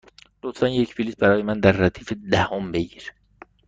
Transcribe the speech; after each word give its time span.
لطفا 0.43 0.67
یک 0.69 0.95
بلیط 0.95 1.17
برای 1.17 1.41
من 1.43 1.59
در 1.59 1.71
ردیف 1.71 2.13
دهم 2.31 2.71
بگیر. 2.71 3.11